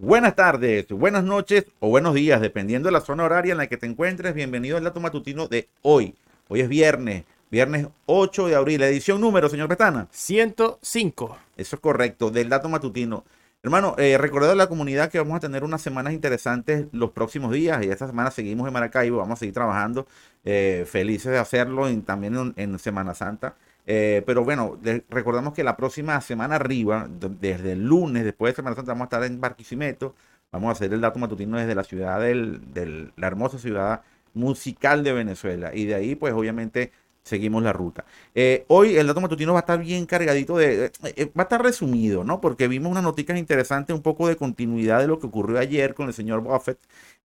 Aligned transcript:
Buenas 0.00 0.36
tardes, 0.36 0.88
buenas 0.88 1.22
noches 1.24 1.66
o 1.80 1.88
buenos 1.90 2.14
días, 2.14 2.40
dependiendo 2.40 2.86
de 2.88 2.92
la 2.92 3.00
zona 3.00 3.24
horaria 3.24 3.52
en 3.52 3.58
la 3.58 3.66
que 3.66 3.76
te 3.76 3.86
encuentres. 3.86 4.32
Bienvenido 4.32 4.76
al 4.76 4.84
dato 4.84 5.00
matutino 5.00 5.48
de 5.48 5.68
hoy. 5.82 6.14
Hoy 6.48 6.60
es 6.60 6.68
viernes, 6.68 7.24
viernes 7.50 7.88
8 8.06 8.46
de 8.46 8.54
abril. 8.54 8.82
Edición 8.82 9.20
número, 9.20 9.48
señor 9.48 9.68
Petana. 9.68 10.08
105. 10.10 11.36
Eso 11.56 11.76
es 11.76 11.80
correcto, 11.80 12.30
del 12.30 12.48
dato 12.48 12.68
matutino. 12.68 13.24
Hermano, 13.64 13.96
eh, 13.98 14.16
recordad 14.18 14.52
a 14.52 14.54
la 14.54 14.68
comunidad 14.68 15.10
que 15.10 15.18
vamos 15.18 15.36
a 15.36 15.40
tener 15.40 15.64
unas 15.64 15.82
semanas 15.82 16.12
interesantes 16.12 16.86
los 16.92 17.10
próximos 17.10 17.52
días 17.52 17.84
y 17.84 17.90
esta 17.90 18.06
semana 18.06 18.30
seguimos 18.30 18.68
en 18.68 18.72
Maracaibo, 18.72 19.18
vamos 19.18 19.38
a 19.38 19.40
seguir 19.40 19.54
trabajando, 19.54 20.06
eh, 20.44 20.84
felices 20.86 21.32
de 21.32 21.38
hacerlo 21.38 21.86
también 22.02 22.54
en 22.56 22.78
Semana 22.78 23.14
Santa. 23.14 23.56
Eh, 23.84 24.22
pero 24.26 24.44
bueno, 24.44 24.78
recordamos 25.08 25.54
que 25.54 25.64
la 25.64 25.76
próxima 25.76 26.20
semana 26.20 26.54
arriba, 26.56 27.08
desde 27.08 27.72
el 27.72 27.84
lunes, 27.84 28.24
después 28.24 28.52
de 28.52 28.56
Semana 28.56 28.76
Santa, 28.76 28.92
vamos 28.92 29.06
a 29.06 29.16
estar 29.16 29.24
en 29.24 29.40
Barquisimeto. 29.40 30.14
Vamos 30.52 30.68
a 30.68 30.72
hacer 30.72 30.92
el 30.92 31.00
dato 31.00 31.18
matutino 31.18 31.58
desde 31.58 31.74
la 31.74 31.84
ciudad 31.84 32.20
de 32.20 33.10
la 33.16 33.26
hermosa 33.26 33.58
ciudad 33.58 34.02
musical 34.34 35.02
de 35.04 35.12
Venezuela. 35.12 35.74
Y 35.74 35.86
de 35.86 35.94
ahí, 35.94 36.14
pues 36.14 36.32
obviamente, 36.32 36.92
seguimos 37.28 37.62
la 37.62 37.72
ruta. 37.72 38.04
Eh, 38.34 38.64
hoy 38.68 38.96
el 38.96 39.06
dato 39.06 39.20
matutino 39.20 39.52
va 39.52 39.60
a 39.60 39.62
estar 39.62 39.78
bien 39.78 40.06
cargadito 40.06 40.56
de, 40.56 40.90
eh, 41.04 41.30
va 41.38 41.42
a 41.42 41.44
estar 41.44 41.62
resumido, 41.62 42.24
¿no? 42.24 42.40
Porque 42.40 42.68
vimos 42.68 42.90
unas 42.90 43.02
noticias 43.02 43.38
interesantes, 43.38 43.94
un 43.94 44.02
poco 44.02 44.28
de 44.28 44.36
continuidad 44.36 45.00
de 45.00 45.06
lo 45.06 45.18
que 45.18 45.26
ocurrió 45.26 45.58
ayer 45.58 45.94
con 45.94 46.08
el 46.08 46.14
señor 46.14 46.40
Buffett 46.42 46.78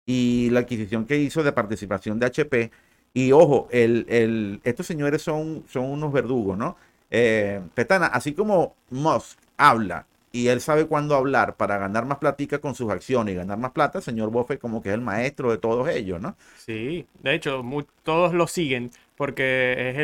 y 0.05 0.49
la 0.51 0.61
adquisición 0.61 1.05
que 1.05 1.17
hizo 1.17 1.43
de 1.43 1.51
participación 1.51 2.19
de 2.19 2.27
HP. 2.27 2.71
Y 3.13 3.31
ojo, 3.31 3.67
el, 3.71 4.59
estos 4.63 4.87
señores 4.87 5.21
son, 5.21 5.63
unos 5.75 6.11
verdugos, 6.13 6.57
¿no? 6.57 6.77
Eh, 7.11 7.61
Petana, 7.75 8.07
así 8.07 8.33
como 8.33 8.75
Musk 8.89 9.37
habla 9.57 10.07
y 10.35 10.47
él 10.47 10.61
sabe 10.61 10.87
cuándo 10.87 11.15
hablar 11.15 11.55
para 11.55 11.77
ganar 11.77 12.05
más 12.05 12.17
platica 12.17 12.57
con 12.57 12.73
sus 12.73 12.91
acciones 12.91 13.33
y 13.33 13.37
ganar 13.37 13.59
más 13.59 13.71
plata, 13.71 14.01
señor 14.01 14.31
Buffett 14.31 14.59
como 14.59 14.81
que 14.81 14.89
es 14.89 14.95
el 14.95 15.01
maestro 15.01 15.51
de 15.51 15.59
todos 15.59 15.87
ellos, 15.87 16.19
¿no? 16.19 16.35
Sí, 16.57 17.05
de 17.21 17.35
hecho, 17.35 17.63
todos 18.01 18.33
lo 18.33 18.47
siguen 18.47 18.89
porque 19.15 19.91
es 19.91 19.97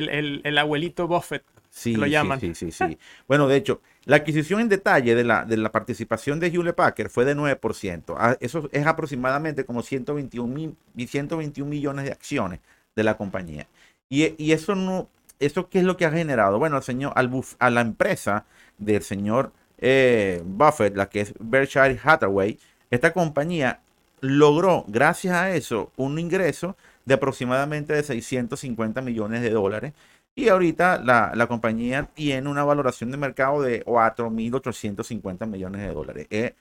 el, 0.43 0.57
abuelito 0.57 1.07
Buffett, 1.07 1.43
sí, 1.69 1.95
lo 1.95 2.05
llaman. 2.05 2.39
Sí, 2.39 2.55
sí, 2.55 2.71
sí, 2.71 2.97
bueno, 3.27 3.47
de 3.47 3.57
hecho, 3.57 3.81
la 4.05 4.17
adquisición 4.17 4.61
en 4.61 4.69
detalle 4.69 5.15
de 5.15 5.23
la, 5.23 5.45
de 5.45 5.57
la 5.57 5.71
participación 5.71 6.39
de 6.39 6.47
Hewlett 6.47 6.75
Packard 6.75 7.09
fue 7.09 7.25
de 7.25 7.35
9%. 7.35 8.15
Ah, 8.17 8.37
eso 8.39 8.69
es 8.71 8.85
aproximadamente 8.85 9.65
como 9.65 9.81
121, 9.81 10.53
mil, 10.53 10.75
121 11.07 11.69
millones 11.69 12.05
de 12.05 12.11
acciones 12.11 12.59
de 12.95 13.03
la 13.03 13.17
compañía. 13.17 13.67
Y, 14.09 14.51
eso 14.51 14.73
no, 14.73 15.07
¿eso 15.39 15.69
qué 15.69 15.79
es 15.79 15.85
lo 15.85 15.95
que 15.95 16.05
ha 16.05 16.11
generado? 16.11 16.57
Bueno, 16.57 16.77
al 16.77 16.83
señor, 16.83 17.13
al 17.15 17.29
a 17.59 17.69
la 17.69 17.81
empresa 17.81 18.45
del 18.79 19.03
señor 19.03 19.51
eh, 19.77 20.41
Buffett, 20.43 20.95
la 20.95 21.09
que 21.09 21.21
es 21.21 21.33
Berkshire 21.39 21.99
Hathaway, 22.03 22.57
esta 22.89 23.13
compañía 23.13 23.81
logró, 24.21 24.85
gracias 24.87 25.35
a 25.35 25.51
eso, 25.55 25.91
un 25.97 26.19
ingreso 26.19 26.75
de 27.05 27.15
aproximadamente 27.15 27.93
de 27.93 28.03
650 28.03 29.01
millones 29.01 29.41
de 29.41 29.49
dólares. 29.51 29.93
Y 30.35 30.49
ahorita 30.49 30.99
la, 31.03 31.33
la 31.35 31.47
compañía 31.47 32.09
tiene 32.13 32.49
una 32.49 32.63
valoración 32.63 33.11
de 33.11 33.17
mercado 33.17 33.61
de 33.61 33.83
4.850 33.85 35.47
millones 35.47 35.81
de 35.81 35.93
dólares. 35.93 36.27
Eh, 36.29 36.53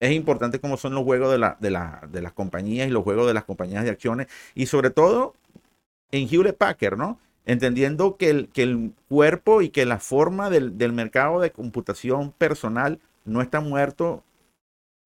es 0.00 0.12
importante 0.12 0.60
cómo 0.60 0.76
son 0.76 0.94
los 0.94 1.04
juegos 1.04 1.30
de, 1.32 1.38
la, 1.38 1.56
de, 1.60 1.70
la, 1.70 2.02
de 2.10 2.22
las 2.22 2.32
compañías 2.32 2.88
y 2.88 2.90
los 2.90 3.02
juegos 3.04 3.26
de 3.26 3.34
las 3.34 3.44
compañías 3.44 3.84
de 3.84 3.90
acciones. 3.90 4.28
Y 4.54 4.66
sobre 4.66 4.90
todo 4.90 5.34
en 6.10 6.28
Hewlett 6.28 6.56
Packard, 6.56 6.96
¿no? 6.96 7.18
Entendiendo 7.44 8.16
que 8.16 8.30
el, 8.30 8.48
que 8.48 8.62
el 8.62 8.92
cuerpo 9.08 9.62
y 9.62 9.70
que 9.70 9.86
la 9.86 9.98
forma 9.98 10.50
del, 10.50 10.78
del 10.78 10.92
mercado 10.92 11.40
de 11.40 11.52
computación 11.52 12.32
personal 12.32 13.00
no 13.24 13.40
está 13.40 13.60
muerto, 13.60 14.24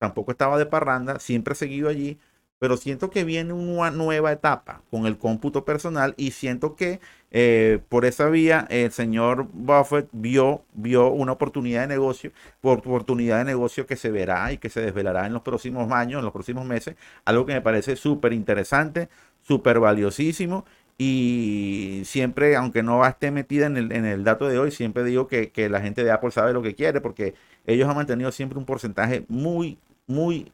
tampoco 0.01 0.31
estaba 0.31 0.57
de 0.57 0.65
parranda, 0.65 1.19
siempre 1.19 1.51
ha 1.51 1.55
seguido 1.55 1.87
allí, 1.87 2.17
pero 2.57 2.75
siento 2.75 3.11
que 3.11 3.23
viene 3.23 3.53
una 3.53 3.91
nueva 3.91 4.31
etapa 4.31 4.81
con 4.89 5.05
el 5.05 5.19
cómputo 5.19 5.63
personal 5.63 6.15
y 6.17 6.31
siento 6.31 6.75
que 6.75 6.99
eh, 7.29 7.81
por 7.87 8.05
esa 8.05 8.27
vía 8.27 8.65
el 8.71 8.91
señor 8.91 9.47
Buffett 9.53 10.09
vio, 10.11 10.63
vio 10.73 11.11
una 11.11 11.33
oportunidad 11.33 11.81
de 11.81 11.87
negocio, 11.87 12.31
oportunidad 12.61 13.37
de 13.37 13.45
negocio 13.45 13.85
que 13.85 13.95
se 13.95 14.09
verá 14.09 14.51
y 14.51 14.57
que 14.57 14.71
se 14.71 14.81
desvelará 14.81 15.27
en 15.27 15.33
los 15.33 15.43
próximos 15.43 15.91
años, 15.91 16.17
en 16.17 16.25
los 16.25 16.33
próximos 16.33 16.65
meses, 16.65 16.95
algo 17.23 17.45
que 17.45 17.53
me 17.53 17.61
parece 17.61 17.95
súper 17.95 18.33
interesante, 18.33 19.07
súper 19.43 19.79
valiosísimo 19.79 20.65
y 20.97 22.01
siempre, 22.05 22.55
aunque 22.55 22.81
no 22.81 23.05
esté 23.05 23.29
metida 23.29 23.67
en 23.67 23.77
el, 23.77 23.91
en 23.91 24.05
el 24.05 24.23
dato 24.23 24.47
de 24.47 24.57
hoy, 24.57 24.71
siempre 24.71 25.03
digo 25.03 25.27
que, 25.27 25.51
que, 25.51 25.69
la 25.69 25.81
gente 25.81 26.03
de 26.03 26.11
Apple 26.11 26.31
sabe 26.31 26.53
lo 26.53 26.63
que 26.63 26.73
quiere 26.73 27.01
porque 27.01 27.35
ellos 27.65 27.87
han 27.89 27.95
mantenido 27.95 28.31
siempre 28.31 28.57
un 28.59 28.65
porcentaje 28.65 29.25
muy, 29.27 29.79
muy, 30.11 30.51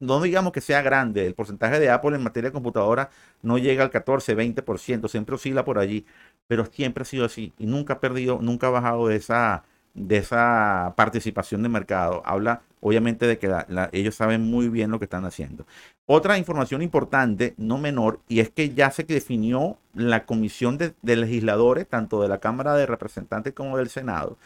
no 0.00 0.20
digamos 0.20 0.52
que 0.52 0.60
sea 0.60 0.82
grande. 0.82 1.26
El 1.26 1.34
porcentaje 1.34 1.78
de 1.80 1.90
Apple 1.90 2.16
en 2.16 2.22
materia 2.22 2.50
de 2.50 2.54
computadora 2.54 3.10
no 3.42 3.58
llega 3.58 3.84
al 3.84 3.90
14, 3.90 4.36
20%, 4.36 5.08
siempre 5.08 5.34
oscila 5.36 5.64
por 5.64 5.78
allí, 5.78 6.06
pero 6.46 6.66
siempre 6.66 7.02
ha 7.02 7.04
sido 7.06 7.24
así 7.24 7.52
y 7.58 7.66
nunca 7.66 7.94
ha 7.94 8.00
perdido, 8.00 8.38
nunca 8.42 8.68
ha 8.68 8.70
bajado 8.70 9.08
de 9.08 9.16
esa, 9.16 9.64
de 9.94 10.18
esa 10.18 10.94
participación 10.96 11.62
de 11.62 11.68
mercado. 11.68 12.22
Habla 12.24 12.62
obviamente 12.82 13.26
de 13.26 13.38
que 13.38 13.48
ellos 13.92 14.16
saben 14.16 14.42
muy 14.42 14.68
bien 14.68 14.90
lo 14.90 14.98
que 14.98 15.04
están 15.04 15.24
haciendo. 15.24 15.66
Otra 16.06 16.36
información 16.36 16.82
importante, 16.82 17.54
no 17.56 17.78
menor, 17.78 18.20
y 18.28 18.40
es 18.40 18.50
que 18.50 18.74
ya 18.74 18.90
se 18.90 19.04
definió 19.04 19.78
la 19.94 20.26
comisión 20.26 20.78
de, 20.78 20.94
legisladores, 21.02 21.88
tanto 21.88 22.20
de 22.20 22.28
la 22.28 22.38
Cámara 22.38 22.74
de 22.74 22.86
Representantes 22.86 23.54
como 23.54 23.78
del 23.78 23.88
Senado, 23.88 24.36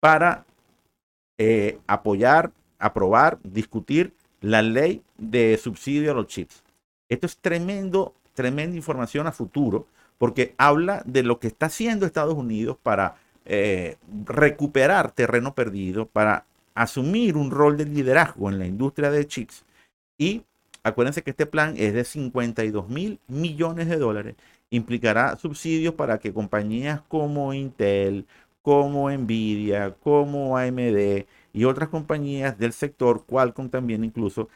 para 0.00 0.46
eh, 1.38 1.78
apoyar, 1.88 2.52
aprobar, 2.80 3.38
discutir 3.44 4.12
la 4.40 4.62
ley 4.62 5.02
de 5.18 5.58
subsidio 5.62 6.10
a 6.10 6.14
los 6.14 6.26
chips. 6.26 6.62
Esto 7.08 7.26
es 7.26 7.36
tremendo, 7.36 8.14
tremenda 8.34 8.76
información 8.76 9.26
a 9.26 9.32
futuro, 9.32 9.86
porque 10.18 10.54
habla 10.58 11.02
de 11.06 11.22
lo 11.22 11.38
que 11.38 11.46
está 11.46 11.66
haciendo 11.66 12.06
Estados 12.06 12.34
Unidos 12.34 12.76
para 12.82 13.16
eh, 13.46 13.96
recuperar 14.24 15.12
terreno 15.12 15.54
perdido, 15.54 16.06
para 16.06 16.44
asumir 16.74 17.36
un 17.36 17.50
rol 17.50 17.76
de 17.76 17.84
liderazgo 17.84 18.50
en 18.50 18.58
la 18.58 18.66
industria 18.66 19.10
de 19.10 19.26
chips. 19.26 19.64
Y 20.18 20.42
acuérdense 20.82 21.22
que 21.22 21.30
este 21.30 21.46
plan 21.46 21.74
es 21.76 21.92
de 21.94 22.04
52 22.04 22.88
mil 22.88 23.18
millones 23.28 23.88
de 23.88 23.96
dólares. 23.96 24.36
Implicará 24.70 25.36
subsidios 25.36 25.94
para 25.94 26.18
que 26.18 26.32
compañías 26.32 27.00
como 27.08 27.52
Intel, 27.52 28.26
como 28.62 29.10
Nvidia, 29.10 29.94
como 30.02 30.56
AMD 30.56 31.26
y 31.52 31.64
otras 31.64 31.88
compañías 31.88 32.58
del 32.58 32.72
sector, 32.72 33.24
Qualcomm 33.26 33.68
también 33.70 34.04
incluso, 34.04 34.48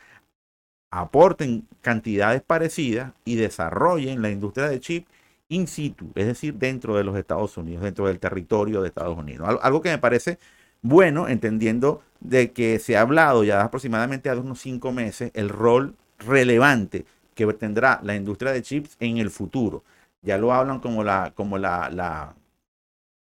aporten 0.91 1.67
cantidades 1.81 2.43
parecidas 2.43 3.13
y 3.25 3.37
desarrollen 3.37 4.23
la 4.23 4.31
industria 4.31 4.69
de 4.69 4.81
chip 4.81 5.07
in 5.49 5.67
situ, 5.67 6.11
es 6.15 6.27
decir, 6.27 6.55
dentro 6.55 6.97
de 6.97 7.05
los 7.05 7.17
Estados 7.17 7.57
Unidos, 7.57 7.83
dentro 7.83 8.07
del 8.07 8.19
territorio 8.21 8.81
de 8.81 8.89
Estados 8.89 9.19
Unidos. 9.19 9.59
Algo 9.61 9.83
que 9.83 9.91
me 9.91 9.99
parece 9.99 10.39
bueno, 10.83 11.29
entendiendo 11.29 12.03
de 12.21 12.53
que 12.53 12.79
se 12.79 12.97
ha 12.97 13.01
hablado 13.01 13.43
ya 13.43 13.63
aproximadamente 13.63 14.29
hace 14.31 14.41
unos 14.41 14.61
cinco 14.61 14.93
meses 14.93 15.31
el 15.35 15.49
rol 15.49 15.97
relevante 16.19 17.07
que 17.35 17.47
tendrá 17.55 18.01
la 18.03 18.15
industria 18.15 18.53
de 18.53 18.63
chips 18.63 18.97
en 19.01 19.17
el 19.19 19.31
futuro. 19.31 19.83
Ya 20.23 20.39
lo 20.39 20.53
hablan 20.53 20.81
como 20.81 21.03
la, 21.03 21.33
como 21.35 21.59
la, 21.59 21.89
la, 21.91 22.35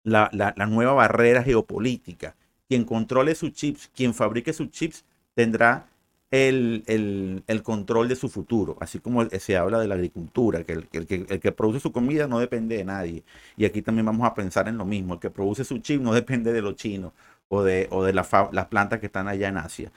la, 0.05 0.31
la 0.33 0.67
nueva 0.67 0.93
barrera 0.93 1.43
geopolítica. 1.43 2.37
Quien 2.69 2.85
controle 2.85 3.35
sus 3.35 3.53
chips, 3.53 3.91
quien 3.95 4.15
fabrique 4.15 4.53
sus 4.53 4.71
chips, 4.71 5.05
tendrá 5.35 5.89
el, 6.31 7.63
control 7.63 8.09
de 8.09 8.17
su 8.17 8.29
futuro, 8.29 8.77
así 8.81 8.99
como 8.99 9.25
se 9.25 9.57
habla 9.57 9.79
de 9.79 9.89
la 9.89 9.95
agricultura, 9.95 10.65
que 10.65 10.73
el, 10.73 10.89
el, 10.93 11.41
que 11.41 11.53
produce 11.53 11.81
su 11.81 11.93
comida 11.93 12.27
no 12.27 12.39
depende 12.41 12.77
de 12.77 12.85
nadie. 12.85 13.25
Y 13.57 13.65
aquí 13.65 13.83
también 13.83 14.07
vamos 14.07 14.27
a 14.27 14.35
pensar 14.35 14.69
en 14.69 14.79
lo 14.79 14.85
mismo, 14.85 15.15
el 15.15 15.21
que 15.21 15.31
produce 15.31 15.65
su 15.65 15.79
chip 15.79 16.01
no 16.01 16.13
depende 16.13 16.53
de 16.53 16.63
los 16.63 16.77
chinos 16.77 17.13
o 17.49 17.63
de, 17.63 17.87
o 17.91 18.03
de 18.05 18.13
las 18.13 18.29
plantas 18.69 18.99
que 19.01 19.07
están 19.07 19.29
allá 19.29 19.49
en 19.49 19.59
Asia 19.59 19.93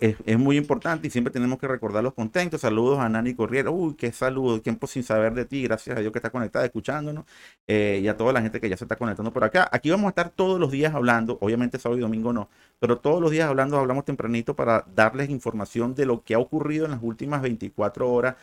es, 0.00 0.38
muy 0.38 0.56
importante 0.56 1.08
y 1.08 1.10
siempre 1.10 1.32
tenemos 1.32 1.58
que 1.58 1.66
recordar 1.66 2.04
los 2.04 2.14
contentos. 2.14 2.60
Saludos 2.60 3.00
a 3.00 3.08
Nani 3.08 3.34
Corriera. 3.34 3.70
Uy, 3.70 3.94
qué 3.94 4.12
saludo. 4.12 4.60
Tiempo 4.60 4.86
sin 4.86 5.02
saber 5.02 5.34
de 5.34 5.44
ti. 5.44 5.64
Gracias 5.64 5.96
a 5.96 6.00
Dios 6.00 6.12
que 6.12 6.18
está 6.18 6.30
conectada, 6.30 6.64
escuchándonos. 6.64 7.24
Eh, 7.66 8.00
y 8.02 8.08
a 8.08 8.16
toda 8.16 8.32
la 8.32 8.40
gente 8.40 8.60
que 8.60 8.68
ya 8.68 8.76
se 8.76 8.84
está 8.84 8.96
conectando 8.96 9.32
por 9.32 9.42
acá. 9.42 9.68
Aquí 9.72 9.90
vamos 9.90 10.06
a 10.06 10.08
estar 10.10 10.30
todos 10.30 10.60
los 10.60 10.70
días 10.70 10.94
hablando. 10.94 11.38
Obviamente 11.40 11.78
sábado 11.78 11.98
y 11.98 12.02
domingo 12.02 12.32
no. 12.32 12.48
Pero 12.78 12.98
todos 12.98 13.20
los 13.20 13.30
días 13.32 13.48
hablando, 13.48 13.76
hablamos 13.78 14.04
tempranito 14.04 14.54
para 14.54 14.84
darles 14.94 15.28
información 15.28 15.94
de 15.94 16.06
lo 16.06 16.22
que 16.22 16.34
ha 16.34 16.38
ocurrido 16.38 16.84
en 16.84 16.92
las 16.92 17.02
últimas 17.02 17.42
24 17.42 18.10
horas 18.12 18.36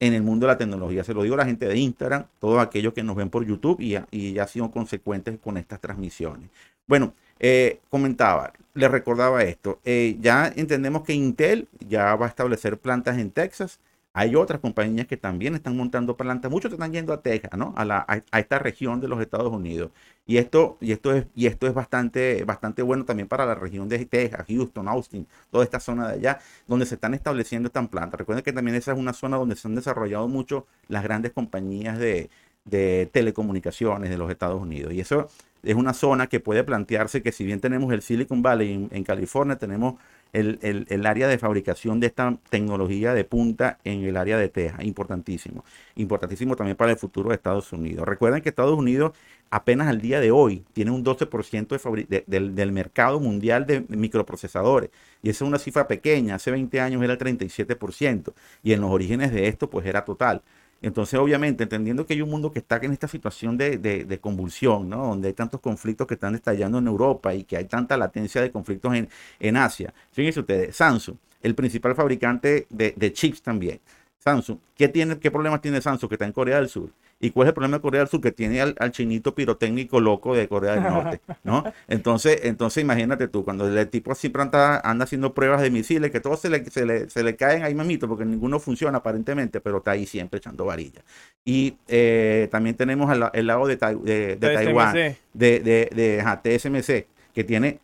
en 0.00 0.14
el 0.14 0.22
mundo 0.22 0.46
de 0.46 0.52
la 0.52 0.58
tecnología. 0.58 1.04
Se 1.04 1.14
lo 1.14 1.22
digo 1.22 1.34
a 1.34 1.38
la 1.38 1.44
gente 1.44 1.66
de 1.66 1.76
Instagram, 1.78 2.26
todos 2.38 2.60
aquellos 2.60 2.94
que 2.94 3.02
nos 3.02 3.16
ven 3.16 3.30
por 3.30 3.44
YouTube 3.44 3.80
y, 3.80 3.96
y 4.10 4.32
ya 4.32 4.42
han 4.42 4.48
sido 4.48 4.70
consecuentes 4.70 5.38
con 5.38 5.56
estas 5.58 5.80
transmisiones. 5.80 6.50
Bueno, 6.86 7.14
eh, 7.40 7.80
comentaba, 7.90 8.52
le 8.74 8.88
recordaba 8.88 9.42
esto, 9.42 9.80
eh, 9.84 10.16
ya 10.20 10.52
entendemos 10.56 11.02
que 11.02 11.12
Intel 11.14 11.68
ya 11.88 12.14
va 12.16 12.26
a 12.26 12.28
establecer 12.28 12.78
plantas 12.78 13.18
en 13.18 13.30
Texas, 13.30 13.80
Hay 14.14 14.34
otras 14.34 14.60
compañías 14.60 15.06
que 15.06 15.16
también 15.16 15.54
están 15.54 15.76
montando 15.76 16.16
plantas, 16.16 16.50
muchos 16.50 16.72
están 16.72 16.92
yendo 16.92 17.12
a 17.12 17.22
Texas, 17.22 17.52
¿no? 17.56 17.72
A, 17.76 17.84
la, 17.84 18.04
a, 18.08 18.40
esta 18.40 18.58
región 18.58 19.00
de 19.00 19.06
los 19.06 19.20
Estados 19.20 19.52
Unidos. 19.52 19.90
Y 20.26 20.38
esto, 20.38 20.76
y 20.80 20.90
esto 20.92 21.12
es, 21.12 21.26
y 21.36 21.46
esto 21.46 21.66
es 21.68 21.74
bastante, 21.74 22.42
bastante 22.44 22.82
bueno 22.82 23.04
también 23.04 23.28
para 23.28 23.46
la 23.46 23.54
región 23.54 23.88
de 23.88 24.04
Texas, 24.06 24.44
Houston, 24.48 24.88
Austin, 24.88 25.26
toda 25.50 25.62
esta 25.62 25.78
zona 25.78 26.08
de 26.08 26.14
allá, 26.14 26.40
donde 26.66 26.86
se 26.86 26.96
están 26.96 27.14
estableciendo 27.14 27.68
estas 27.68 27.86
plantas. 27.88 28.18
Recuerden 28.18 28.44
que 28.44 28.52
también 28.52 28.76
esa 28.76 28.92
es 28.92 28.98
una 28.98 29.12
zona 29.12 29.36
donde 29.36 29.54
se 29.56 29.68
han 29.68 29.74
desarrollado 29.76 30.26
mucho 30.26 30.66
las 30.88 31.04
grandes 31.04 31.32
compañías 31.32 31.98
de, 31.98 32.28
de 32.64 33.08
telecomunicaciones 33.12 34.10
de 34.10 34.18
los 34.18 34.30
Estados 34.30 34.60
Unidos. 34.60 34.92
Y 34.92 35.00
eso 35.00 35.28
es 35.62 35.74
una 35.74 35.92
zona 35.92 36.26
que 36.28 36.40
puede 36.40 36.64
plantearse 36.64 37.22
que 37.22 37.32
si 37.32 37.44
bien 37.44 37.60
tenemos 37.60 37.92
el 37.92 38.02
Silicon 38.02 38.42
Valley 38.42 38.88
en, 38.90 39.04
California, 39.04 39.56
tenemos 39.56 39.94
el, 40.32 41.06
área 41.06 41.28
de 41.28 41.38
fabricación 41.38 42.00
de 42.00 42.08
esta 42.08 42.36
tecnología 42.50 43.14
de 43.14 43.24
punta 43.24 43.78
en 43.84 44.04
el 44.04 44.16
área 44.16 44.38
de 44.38 44.48
Texas. 44.48 44.84
Importantísimo. 44.84 45.64
Importantísimo 45.96 46.56
también 46.56 46.76
para 46.76 46.92
el 46.92 46.98
futuro 46.98 47.30
de 47.30 47.36
Estados 47.36 47.72
Unidos. 47.72 48.06
Recuerden 48.06 48.42
que 48.42 48.50
Estados 48.50 48.78
Unidos 48.78 49.12
apenas 49.50 49.88
al 49.88 50.00
día 50.00 50.20
de 50.20 50.30
hoy 50.30 50.64
tiene 50.72 50.90
un 50.90 51.04
12% 51.04 52.24
del, 52.26 52.54
del 52.54 52.72
mercado 52.72 53.18
mundial 53.20 53.66
de 53.66 53.84
microprocesadores. 53.88 54.90
Y 55.22 55.30
esa 55.30 55.44
es 55.44 55.48
una 55.48 55.58
cifra 55.58 55.88
pequeña. 55.88 56.36
Hace 56.36 56.50
20 56.50 56.80
años 56.80 57.02
era 57.02 57.14
el 57.14 57.18
37%. 57.18 58.32
Y 58.62 58.72
en 58.72 58.80
los 58.80 58.90
orígenes 58.90 59.32
de 59.32 59.48
esto 59.48 59.70
pues 59.70 59.86
era 59.86 60.04
total. 60.04 60.42
Entonces, 60.80 61.18
obviamente, 61.18 61.64
entendiendo 61.64 62.06
que 62.06 62.14
hay 62.14 62.22
un 62.22 62.30
mundo 62.30 62.52
que 62.52 62.60
está 62.60 62.76
en 62.76 62.92
esta 62.92 63.08
situación 63.08 63.56
de, 63.58 64.18
convulsión, 64.20 64.88
¿no? 64.88 65.08
donde 65.08 65.28
hay 65.28 65.34
tantos 65.34 65.60
conflictos 65.60 66.06
que 66.06 66.14
están 66.14 66.34
estallando 66.34 66.78
en 66.78 66.86
Europa 66.86 67.34
y 67.34 67.44
que 67.44 67.56
hay 67.56 67.64
tanta 67.64 67.96
latencia 67.96 68.40
de 68.40 68.52
conflictos 68.52 68.94
en, 68.94 69.08
en 69.40 69.56
Asia. 69.56 69.92
Fíjense 70.12 70.40
ustedes, 70.40 70.76
Samsung, 70.76 71.16
el 71.42 71.54
principal 71.54 71.94
fabricante 71.94 72.66
de, 72.70 73.12
chips 73.12 73.42
también. 73.42 73.80
Samsung, 74.18 74.58
¿qué, 74.76 74.88
tiene, 74.88 75.18
¿qué 75.18 75.30
problemas 75.30 75.60
tiene 75.60 75.80
Samsung 75.80 76.08
que 76.08 76.14
está 76.14 76.26
en 76.26 76.32
Corea 76.32 76.56
del 76.56 76.68
Sur? 76.68 76.90
¿Y 77.20 77.30
cuál 77.30 77.46
es 77.46 77.48
el 77.48 77.54
problema 77.54 77.78
de 77.78 77.82
Corea 77.82 78.00
del 78.00 78.08
Sur? 78.08 78.20
Que 78.20 78.30
tiene 78.30 78.60
al, 78.60 78.92
chinito 78.92 79.34
pirotécnico 79.34 80.00
loco 80.00 80.36
de 80.36 80.46
Corea 80.46 80.74
del 80.74 80.84
Norte, 80.84 81.20
¿no? 81.42 81.64
Entonces, 81.88 82.40
entonces 82.44 82.82
imagínate 82.82 83.26
tú, 83.26 83.44
cuando 83.44 83.66
el 83.66 83.88
tipo 83.88 84.14
siempre 84.14 84.42
anda, 84.42 84.80
anda 84.84 85.04
haciendo 85.04 85.34
pruebas 85.34 85.60
de 85.60 85.70
misiles, 85.70 86.10
que 86.10 86.20
todos 86.20 86.40
se 86.40 86.48
le, 86.48 86.64
se 86.66 86.86
le, 86.86 87.10
se 87.10 87.22
le 87.24 87.34
caen 87.34 87.64
ahí 87.64 87.74
mamito, 87.74 88.06
porque 88.06 88.24
ninguno 88.24 88.60
funciona 88.60 88.98
aparentemente, 88.98 89.60
pero 89.60 89.78
está 89.78 89.92
ahí 89.92 90.06
siempre 90.06 90.38
echando 90.38 90.64
varilla. 90.64 91.02
Y 91.44 91.76
eh, 91.88 92.48
también 92.52 92.76
tenemos 92.76 93.12
el, 93.12 93.46
lado 93.46 93.66
de, 93.66 93.76
de, 93.76 94.36
Taiwán, 94.36 94.94
de, 94.94 95.16
de, 95.32 95.90
de 95.92 96.58
TSMC, 96.58 97.06
que 97.34 97.44
tiene 97.44 97.80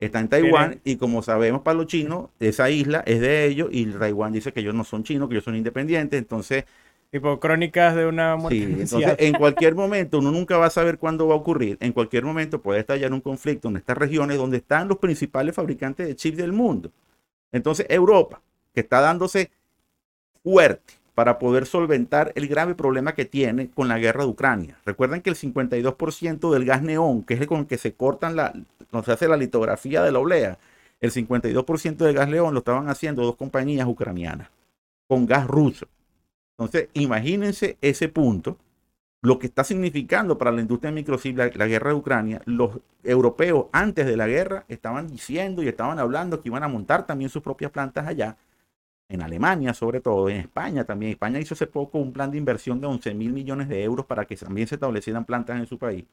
está 0.00 0.20
en 0.20 0.28
Taiwán 0.28 0.80
y 0.84 0.96
como 0.96 1.22
sabemos 1.22 1.62
para 1.62 1.78
los 1.78 1.86
chinos, 1.86 2.30
esa 2.40 2.68
isla 2.70 3.02
es 3.06 3.20
de 3.20 3.46
ellos 3.46 3.68
y 3.70 3.86
Taiwán 3.86 4.32
dice 4.32 4.52
que 4.52 4.60
ellos 4.60 4.74
no 4.74 4.84
son 4.84 5.04
chinos, 5.04 5.28
que 5.28 5.34
ellos 5.34 5.44
son 5.44 5.56
independientes, 5.56 6.18
entonces 6.18 6.64
Tipo 7.14 7.38
crónicas 7.38 7.94
de 7.94 8.06
una 8.06 8.34
muerte. 8.34 8.58
Sí, 8.58 8.64
entonces 8.64 9.14
en 9.20 9.34
cualquier 9.34 9.76
momento, 9.76 10.18
uno 10.18 10.32
nunca 10.32 10.58
va 10.58 10.66
a 10.66 10.70
saber 10.70 10.98
cuándo 10.98 11.28
va 11.28 11.34
a 11.34 11.36
ocurrir. 11.36 11.78
En 11.78 11.92
cualquier 11.92 12.24
momento 12.24 12.60
puede 12.60 12.80
estallar 12.80 13.12
un 13.12 13.20
conflicto 13.20 13.68
en 13.68 13.76
estas 13.76 13.96
regiones 13.96 14.36
donde 14.36 14.56
están 14.56 14.88
los 14.88 14.98
principales 14.98 15.54
fabricantes 15.54 16.08
de 16.08 16.16
chips 16.16 16.36
del 16.36 16.50
mundo. 16.50 16.90
Entonces 17.52 17.86
Europa, 17.88 18.42
que 18.74 18.80
está 18.80 19.00
dándose 19.00 19.52
fuerte 20.42 20.94
para 21.14 21.38
poder 21.38 21.66
solventar 21.66 22.32
el 22.34 22.48
grave 22.48 22.74
problema 22.74 23.14
que 23.14 23.26
tiene 23.26 23.70
con 23.70 23.86
la 23.86 24.00
guerra 24.00 24.24
de 24.24 24.30
Ucrania. 24.30 24.76
Recuerden 24.84 25.22
que 25.22 25.30
el 25.30 25.36
52% 25.36 26.52
del 26.52 26.64
gas 26.64 26.82
neón, 26.82 27.22
que 27.22 27.34
es 27.34 27.40
el 27.40 27.46
con 27.46 27.60
el 27.60 27.66
que 27.68 27.78
se 27.78 27.94
cortan 27.94 28.34
la, 28.34 28.52
no 28.90 29.04
se 29.04 29.12
hace 29.12 29.28
la 29.28 29.36
litografía 29.36 30.02
de 30.02 30.10
la 30.10 30.18
oblea, 30.18 30.58
el 31.00 31.12
52% 31.12 31.94
del 31.94 32.14
gas 32.16 32.28
neón 32.28 32.54
lo 32.54 32.58
estaban 32.58 32.88
haciendo 32.88 33.22
dos 33.22 33.36
compañías 33.36 33.86
ucranianas 33.86 34.48
con 35.06 35.26
gas 35.26 35.46
ruso. 35.46 35.86
Entonces, 36.58 36.88
imagínense 36.94 37.78
ese 37.80 38.08
punto, 38.08 38.58
lo 39.22 39.38
que 39.38 39.46
está 39.46 39.64
significando 39.64 40.36
para 40.36 40.52
la 40.52 40.60
industria 40.60 40.90
de 40.90 40.96
microchip 40.96 41.38
la, 41.38 41.48
guerra 41.48 41.90
de 41.90 41.96
Ucrania. 41.96 42.42
Los 42.44 42.78
europeos 43.02 43.66
antes 43.72 44.06
de 44.06 44.16
la 44.16 44.26
guerra 44.26 44.64
estaban 44.68 45.08
diciendo 45.08 45.62
y 45.62 45.68
estaban 45.68 45.98
hablando 45.98 46.40
que 46.40 46.50
iban 46.50 46.62
a 46.62 46.68
montar 46.68 47.06
también 47.06 47.30
sus 47.30 47.42
propias 47.42 47.70
plantas 47.70 48.06
allá, 48.06 48.36
en 49.08 49.22
Alemania 49.22 49.74
sobre 49.74 50.00
todo, 50.00 50.28
en 50.28 50.36
España 50.36 50.84
también. 50.84 51.12
España 51.12 51.40
hizo 51.40 51.54
hace 51.54 51.66
poco 51.66 51.98
un 51.98 52.12
plan 52.12 52.30
de 52.30 52.38
inversión 52.38 52.80
de 52.80 52.86
11 52.86 53.14
mil 53.14 53.32
millones 53.32 53.68
de 53.68 53.82
euros 53.82 54.06
para 54.06 54.26
que 54.26 54.36
también 54.36 54.68
se 54.68 54.76
establecieran 54.76 55.24
plantas 55.24 55.58
en 55.58 55.66
su 55.66 55.78
país. 55.78 56.04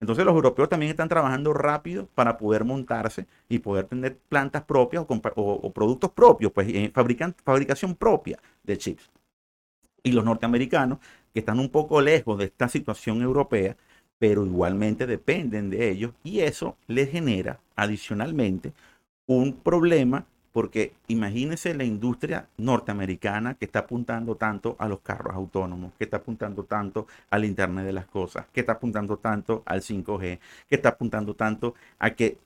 Entonces 0.00 0.24
los 0.24 0.34
europeos 0.34 0.68
también 0.68 0.90
están 0.90 1.08
trabajando 1.08 1.52
rápido 1.52 2.06
para 2.14 2.38
poder 2.38 2.64
montarse 2.64 3.26
y 3.48 3.58
poder 3.58 3.86
tener 3.86 4.16
plantas 4.28 4.62
propias 4.62 5.04
o, 5.08 5.72
productos 5.72 6.12
propios, 6.12 6.52
pues 6.52 6.68
en 6.72 6.92
fabricación 6.92 7.94
propia 7.96 8.38
de 8.62 8.78
chips 8.78 9.10
y 10.02 10.12
los 10.12 10.24
norteamericanos, 10.24 10.98
que 11.32 11.40
están 11.40 11.58
un 11.60 11.68
poco 11.68 12.00
lejos 12.00 12.38
de 12.38 12.46
esta 12.46 12.68
situación 12.68 13.22
europea, 13.22 13.76
pero 14.18 14.44
igualmente 14.44 15.06
dependen 15.06 15.70
de 15.70 15.90
ellos 15.90 16.12
y 16.22 16.40
eso 16.40 16.76
les 16.86 17.10
genera 17.10 17.58
adicionalmente 17.76 18.72
un 19.26 19.54
problema 19.54 20.26
porque 20.52 20.92
imagínense 21.06 21.74
la 21.74 21.84
industria 21.84 22.48
norteamericana 22.56 23.54
que 23.54 23.66
está 23.66 23.80
apuntando 23.80 24.34
tanto 24.34 24.76
a 24.78 24.88
los 24.88 25.00
carros 25.00 25.34
autónomos, 25.34 25.92
que 25.96 26.04
está 26.04 26.18
apuntando 26.18 26.64
tanto 26.64 27.06
al 27.30 27.44
Internet 27.44 27.86
de 27.86 27.92
las 27.92 28.06
Cosas, 28.06 28.46
que 28.52 28.60
está 28.60 28.72
apuntando 28.72 29.16
tanto 29.16 29.62
al 29.64 29.82
5G, 29.82 30.38
que 30.68 30.74
está 30.74 30.90
apuntando 30.90 31.34
tanto 31.34 31.74
a 31.98 32.10
que 32.10 32.38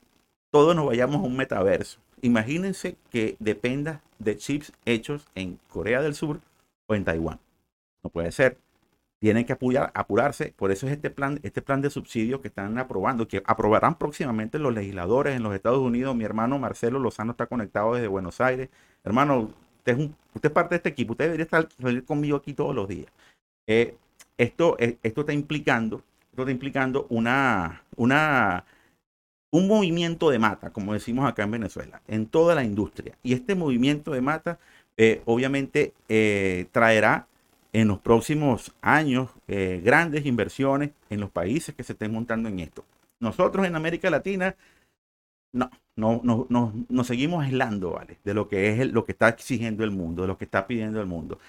todos 0.51 0.77
nos 0.77 0.87
vayamos 0.87 1.17
a 1.17 1.27
un 1.27 1.37
metaverso. 1.37 1.99
Imagínense 2.21 2.97
que 3.11 3.37
dependa 3.39 4.03
de 4.19 4.37
chips 4.37 4.73
hechos 4.85 5.27
en 5.35 5.59
Corea 5.69 6.01
del 6.03 6.15
Sur 6.15 6.41
o 6.87 6.95
en 6.95 7.05
Taiwán. 7.05 7.41
No 8.03 8.11
puede 8.11 8.33
ser. 8.33 8.59
Tienen 9.21 9.47
que 9.47 9.55
apoyar, 9.55 9.91
apurarse. 9.95 10.53
Por 10.57 10.71
eso 10.71 10.87
es 10.87 10.93
este 10.93 11.11
plan, 11.11 11.41
este 11.43 11.63
plan 11.63 11.81
de 11.81 11.91
subsidio 11.91 12.43
que 12.43 12.49
están 12.49 12.77
aprobando, 12.79 13.27
que 13.27 13.43
aprobarán 13.47 13.97
próximamente 13.97 14.59
los 14.59 14.75
legisladores 14.75 15.35
en 15.35 15.43
los 15.43 15.55
Estados 15.55 15.79
Unidos. 15.79 16.15
Mi 16.15 16.25
hermano 16.25 16.59
Marcelo 16.59 16.99
Lozano 16.99 17.31
está 17.31 17.47
conectado 17.47 17.95
desde 17.95 18.09
Buenos 18.09 18.41
Aires. 18.41 18.69
Hermano, 19.03 19.51
usted 19.85 20.11
es, 20.43 20.51
parte 20.51 20.75
de 20.75 20.77
este 20.77 20.89
equipo. 20.91 21.13
Usted 21.13 21.27
debería 21.27 21.45
estar 21.45 21.69
conmigo 22.05 22.37
aquí 22.37 22.53
todos 22.53 22.75
los 22.75 22.87
días. 22.87 23.11
Eh, 23.67 23.97
esto, 24.37 24.77
eh, 24.79 24.99
esto 25.03 25.23
está 25.23 25.33
implicando, 25.33 26.03
esto 26.31 26.43
está 26.43 26.51
implicando 26.51 27.07
una, 27.09 27.83
una, 27.97 28.65
un 29.51 29.69
movimiento 29.69 30.31
de 30.31 30.39
mata, 30.39 30.71
como 30.71 30.93
decimos 30.93 31.29
acá 31.29 31.45
en 31.45 31.53
Venezuela, 31.53 32.03
en 32.09 32.27
toda 32.27 32.55
la 32.55 32.65
industria. 32.65 33.17
Y 33.23 33.33
este 33.33 33.55
movimiento 33.55 34.11
de 34.13 34.21
mata, 34.21 34.59
eh, 34.97 35.23
obviamente, 35.25 35.93
traerá 36.73 37.27
en 37.75 37.89
los 37.89 37.99
próximos 37.99 38.73
años 38.81 39.31
eh, 39.49 39.83
grandes 39.85 40.25
inversiones 40.27 40.91
en 41.11 41.21
los 41.21 41.31
países 41.31 41.75
que 41.75 41.83
se 41.83 41.93
estén 41.93 42.13
montando 42.13 42.49
en 42.49 42.61
esto. 42.61 42.85
Nosotros 43.19 43.67
en 43.67 43.75
América 43.75 44.09
Latina 44.11 44.55
no, 45.53 45.71
no, 45.97 46.21
no, 46.23 46.47
no 46.49 46.73
nos 46.89 47.07
seguimos 47.09 47.45
aislando, 47.45 47.91
¿vale? 47.91 48.19
De 48.25 48.33
lo 48.33 48.49
que 48.49 48.71
es 48.71 48.93
lo 48.93 49.05
que 49.05 49.13
está 49.13 49.29
exigiendo 49.29 49.83
el 49.83 49.91
mundo, 49.91 50.23
de 50.23 50.29
lo 50.29 50.39
que 50.39 50.45
está 50.45 50.69
pidiendo 50.69 51.01
el 51.01 51.07
mundo. 51.07 51.41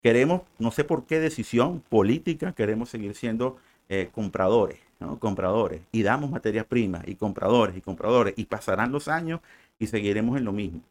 Queremos, 0.00 0.42
no 0.60 0.70
sé 0.70 0.84
por 0.84 1.06
qué 1.06 1.18
decisión 1.18 1.80
política, 1.88 2.52
queremos 2.52 2.88
seguir 2.88 3.16
siendo 3.16 3.56
eh, 3.88 4.10
compradores, 4.12 4.78
¿no? 5.00 5.18
Compradores. 5.18 5.82
Y 5.90 6.04
damos 6.04 6.30
materias 6.30 6.66
primas 6.66 7.02
y 7.08 7.16
compradores 7.16 7.76
y 7.76 7.80
compradores. 7.80 8.34
Y 8.36 8.44
pasarán 8.44 8.92
los 8.92 9.08
años 9.08 9.40
y 9.80 9.88
seguiremos 9.88 10.38
en 10.38 10.44
lo 10.44 10.52
mismo. 10.52 10.82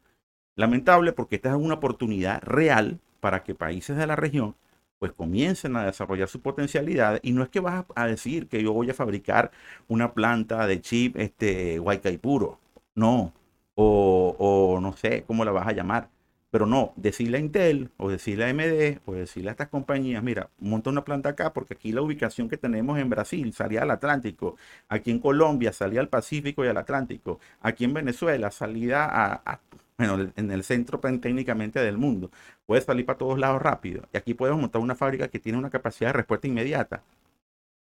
Lamentable 0.58 1.14
porque 1.14 1.38
esta 1.38 1.50
es 1.50 1.56
una 1.56 1.76
oportunidad 1.76 2.42
real 2.44 3.00
para 3.22 3.44
que 3.44 3.56
países 3.56 3.96
de 3.96 4.08
la 4.08 4.16
región 4.16 4.56
pues 5.00 5.12
comiencen 5.14 5.76
a 5.76 5.86
desarrollar 5.86 6.28
su 6.28 6.42
potencialidad. 6.42 7.20
Y 7.22 7.32
no 7.34 7.44
es 7.44 7.50
que 7.50 7.60
vas 7.60 7.86
a 7.96 8.08
decir 8.08 8.48
que 8.48 8.64
yo 8.64 8.74
voy 8.74 8.90
a 8.90 8.96
fabricar 8.96 9.52
una 9.88 10.14
planta 10.14 10.66
de 10.68 10.82
chip 10.82 11.16
este 11.18 11.80
puro, 12.20 12.60
no, 12.96 13.34
o, 13.76 14.36
o 14.40 14.80
no 14.82 14.94
sé 14.94 15.24
cómo 15.28 15.46
la 15.46 15.52
vas 15.52 15.68
a 15.68 15.74
llamar, 15.74 16.10
pero 16.50 16.66
no, 16.66 16.94
decirle 16.96 17.38
a 17.38 17.42
Intel 17.42 17.92
o 17.98 18.10
decirle 18.10 18.46
a 18.46 18.50
AMD 18.50 19.02
o 19.06 19.14
decirle 19.14 19.50
a 19.50 19.52
estas 19.52 19.68
compañías, 19.70 20.24
mira, 20.24 20.50
monta 20.58 20.90
una 20.90 21.04
planta 21.06 21.30
acá 21.30 21.54
porque 21.54 21.76
aquí 21.76 21.92
la 21.92 22.02
ubicación 22.02 22.50
que 22.50 22.58
tenemos 22.58 22.98
en 22.98 23.10
Brasil 23.12 23.54
salía 23.54 23.84
al 23.84 23.92
Atlántico, 23.92 24.56
aquí 24.90 25.12
en 25.12 25.20
Colombia 25.20 25.72
salía 25.74 26.00
al 26.00 26.10
Pacífico 26.10 26.66
y 26.66 26.70
al 26.70 26.78
Atlántico, 26.78 27.40
aquí 27.62 27.84
en 27.84 27.94
Venezuela 27.94 28.50
salía 28.50 29.06
a 29.06 29.60
bueno, 29.98 30.32
en 30.36 30.51
el 30.51 30.63
centro 30.63 31.00
técnicamente 31.00 31.80
del 31.80 31.98
mundo. 31.98 32.32
Puede 32.66 32.82
salir 32.82 33.06
para 33.06 33.18
todos 33.18 33.39
lados 33.39 33.62
rápido. 33.62 34.04
Y 34.13 34.18
aquí 34.18 34.34
podemos 34.34 34.62
montar 34.62 34.82
una 34.82 34.96
fábrica 34.96 35.27
que 35.27 35.39
tiene 35.39 35.58
una 35.58 35.70
capacidad 35.70 36.10
de 36.10 36.13
respuesta 36.13 36.48
inmediata. 36.48 37.04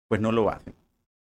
Pues 0.08 0.20
no 0.20 0.32
lo 0.32 0.50
hacen. 0.50 0.74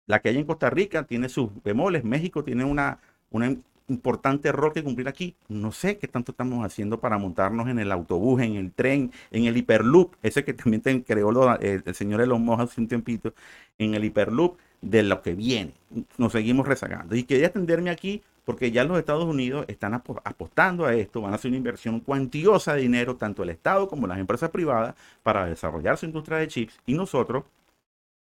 La 0.07 0.21
que 0.21 0.31
hay 0.31 0.39
en 0.39 0.47
Costa 0.47 0.71
Rica 0.71 1.05
tiene 1.05 1.29
sus 1.29 1.51
bemoles. 1.63 2.03
México 2.05 2.43
tiene 2.43 2.65
una, 2.65 2.99
una 3.31 3.55
importante 3.89 4.51
rol 4.53 4.73
que 4.73 4.83
cumplir 4.83 5.09
aquí. 5.09 5.37
No 5.49 5.73
sé 5.73 5.99
qué 5.99 6.09
tanto 6.09 6.33
estamos 6.33 6.65
haciendo 6.65 7.01
para 7.01 7.19
montarnos 7.19 7.69
en 7.69 7.79
el 7.79 7.93
autobús, 7.93 8.41
en 8.41 8.57
el 8.57 8.73
tren, 8.73 9.13
en 9.31 9.45
el 9.45 9.57
hiperloop, 9.57 10.15
ese 10.23 10.45
que 10.45 10.55
también 10.55 10.81
creó 11.03 11.59
el, 11.61 11.83
el, 11.85 11.95
señor 11.95 12.23
Elon 12.23 12.43
Musk 12.43 12.61
hace 12.61 12.81
un 12.81 12.89
tiempito, 12.89 13.35
en 13.79 13.95
el 13.95 14.05
hiperloop 14.05 14.59
de 14.81 15.03
lo 15.03 15.21
que 15.23 15.35
viene. 15.35 15.75
Nos 16.17 16.33
seguimos 16.33 16.67
rezagando. 16.67 17.15
Y 17.15 17.25
quería 17.25 17.49
atenderme 17.49 17.91
aquí 17.91 18.23
porque 18.51 18.73
ya 18.73 18.83
los 18.83 18.99
Estados 18.99 19.27
Unidos 19.27 19.65
están 19.69 19.95
apostando 19.95 20.85
a 20.85 20.93
esto, 20.93 21.21
van 21.21 21.31
a 21.31 21.37
hacer 21.37 21.51
una 21.51 21.59
inversión 21.59 22.01
cuantiosa 22.01 22.75
de 22.75 22.81
dinero, 22.81 23.15
tanto 23.15 23.45
el 23.45 23.51
Estado 23.51 23.87
como 23.87 24.09
las 24.09 24.19
empresas 24.19 24.51
privadas, 24.51 24.97
para 25.23 25.47
desarrollar 25.47 25.97
su 25.97 26.07
industria 26.07 26.39
de 26.39 26.49
chips. 26.49 26.77
Y 26.85 26.95
nosotros 26.95 27.45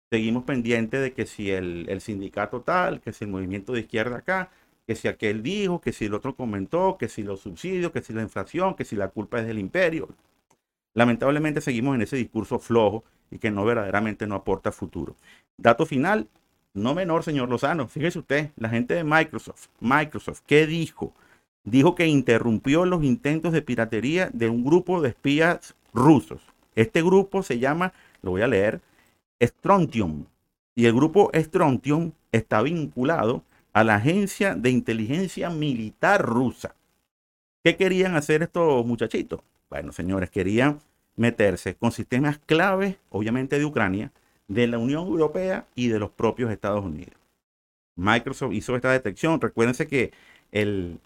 seguimos 0.10 0.44
pendientes 0.44 1.02
de 1.02 1.14
que 1.14 1.28
si 1.28 1.52
el, 1.52 1.86
el 1.88 2.02
sindicato 2.02 2.62
tal, 2.62 3.00
que 3.00 3.14
si 3.14 3.26
el 3.26 3.30
movimiento 3.30 3.74
de 3.74 3.82
izquierda 3.82 4.18
acá, 4.18 4.50
que 4.88 4.96
si 4.96 5.08
aquel 5.08 5.44
dijo, 5.44 5.82
que 5.82 5.94
si 5.94 6.06
el 6.06 6.16
otro 6.16 6.36
comentó, 6.36 6.98
que 6.98 7.10
si 7.10 7.22
los 7.22 7.42
subsidios, 7.42 7.92
que 7.92 8.02
si 8.02 8.12
la 8.12 8.24
inflación, 8.24 8.74
que 8.74 8.86
si 8.86 8.96
la 8.96 9.10
culpa 9.10 9.40
es 9.40 9.46
del 9.46 9.60
imperio. 9.60 10.10
Lamentablemente 10.96 11.62
seguimos 11.62 11.94
en 11.94 12.02
ese 12.02 12.16
discurso 12.16 12.58
flojo 12.58 13.04
y 13.30 13.38
que 13.38 13.52
no 13.52 13.64
verdaderamente 13.66 14.26
no 14.26 14.34
aporta 14.34 14.72
futuro. 14.72 15.16
Dato 15.58 15.86
final, 15.86 16.28
no 16.74 16.94
menor, 16.94 17.24
señor 17.24 17.50
Lozano. 17.50 17.88
Fíjese 17.88 18.20
usted, 18.20 18.52
la 18.56 18.70
gente 18.70 18.94
de 18.94 19.04
Microsoft, 19.04 19.68
Microsoft, 19.80 20.42
¿qué 20.46 20.68
dijo? 20.68 21.14
Dijo 21.64 21.96
que 21.96 22.08
interrumpió 22.08 22.86
los 22.86 23.04
intentos 23.04 23.52
de 23.52 23.62
piratería 23.62 24.30
de 24.34 24.50
un 24.50 24.64
grupo 24.64 25.02
de 25.02 25.10
espías 25.10 25.76
rusos. 25.94 26.42
Este 26.76 27.02
grupo 27.02 27.44
se 27.44 27.60
llama, 27.60 27.94
lo 28.22 28.32
voy 28.32 28.42
a 28.42 28.48
leer, 28.48 28.82
Strontium. 29.42 30.26
Y 30.76 30.86
el 30.86 30.94
grupo 30.94 31.32
Strontium 31.34 32.12
está 32.32 32.62
vinculado 32.62 33.44
a 33.74 33.84
la 33.84 33.96
agencia 33.96 34.56
de 34.56 34.70
inteligencia 34.70 35.50
militar 35.50 36.24
rusa. 36.24 36.76
¿Qué 37.64 37.76
querían 37.76 38.16
hacer 38.16 38.44
estos 38.44 38.86
muchachitos? 38.86 39.42
Bueno, 39.70 39.92
señores, 39.92 40.30
querían 40.30 40.80
meterse 41.16 41.76
con 41.76 41.92
sistemas 41.92 42.40
claves, 42.40 42.96
obviamente 43.10 43.60
de 43.60 43.66
Ucrania, 43.66 44.12
de 44.48 44.68
la 44.68 44.78
Unión 44.78 45.08
Europea 45.08 45.66
y 45.76 45.90
de 45.90 46.00
los 46.00 46.12
propios 46.12 46.52
Estados 46.52 46.84
Unidos. 46.84 47.14
Microsoft 47.96 48.54
hizo 48.54 48.76
esta 48.76 48.92
detección. 48.92 49.42
Recuérdense 49.42 49.88
que 49.88 50.12
el, 50.52 51.00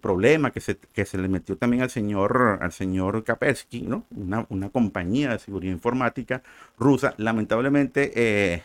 problema 0.00 0.52
que 0.52 0.60
se, 0.60 0.78
que 0.78 1.04
se, 1.04 1.18
le 1.18 1.28
metió 1.28 1.56
también 1.58 1.82
al 1.82 1.90
señor, 1.90 2.58
al 2.62 2.72
señor 2.72 3.24
Kaspersky, 3.24 3.82
¿no? 3.82 4.04
una, 4.16 4.46
una 4.48 4.70
compañía 4.70 5.32
de 5.32 5.38
seguridad 5.38 5.72
informática 5.72 6.42
rusa, 6.78 7.14
lamentablemente 7.18 8.12
eh, 8.14 8.62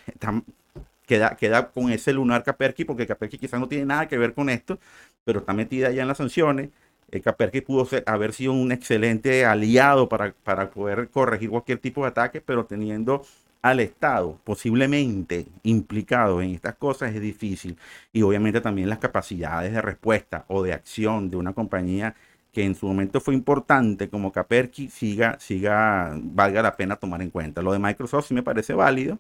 queda, 1.05 1.35
queda 1.35 1.71
con 1.71 1.91
ese 1.91 2.13
lunar 2.13 2.43
Kaspersky, 2.43 2.85
porque 2.85 3.07
Kaspersky 3.07 3.37
quizás 3.37 3.59
no 3.59 3.67
tiene 3.67 3.85
nada 3.85 4.07
que 4.07 4.17
ver 4.17 4.33
con 4.33 4.49
esto, 4.49 4.79
pero 5.25 5.39
está 5.39 5.51
metida 5.53 5.91
ya 5.91 6.03
en 6.03 6.07
las 6.07 6.17
sanciones. 6.17 6.69
El 7.09 7.21
Kaspersky 7.21 7.59
pudo 7.59 7.85
haber 8.05 8.31
sido 8.31 8.53
un 8.53 8.71
excelente 8.71 9.45
aliado 9.45 10.07
para, 10.07 10.33
para 10.43 10.69
poder 10.69 11.09
corregir 11.09 11.49
cualquier 11.49 11.79
tipo 11.79 12.03
de 12.03 12.07
ataque, 12.07 12.39
pero 12.39 12.65
teniendo 12.65 13.25
al 13.61 13.79
Estado 13.79 14.39
posiblemente 14.43 15.47
implicado 15.63 16.41
en 16.41 16.51
estas 16.51 16.75
cosas 16.75 17.13
es 17.13 17.21
difícil. 17.21 17.77
Y 18.13 18.21
obviamente 18.23 18.61
también 18.61 18.89
las 18.89 18.99
capacidades 18.99 19.73
de 19.73 19.81
respuesta 19.81 20.45
o 20.47 20.63
de 20.63 20.73
acción 20.73 21.29
de 21.29 21.37
una 21.37 21.53
compañía 21.53 22.15
que 22.51 22.65
en 22.65 22.75
su 22.75 22.87
momento 22.87 23.21
fue 23.21 23.33
importante 23.33 24.09
como 24.09 24.31
Caperki 24.31 24.89
siga, 24.89 25.37
siga, 25.39 26.17
valga 26.21 26.61
la 26.61 26.75
pena 26.75 26.95
tomar 26.97 27.21
en 27.21 27.29
cuenta. 27.29 27.61
Lo 27.61 27.71
de 27.73 27.79
Microsoft 27.79 28.27
sí 28.27 28.33
me 28.33 28.43
parece 28.43 28.73
válido. 28.73 29.19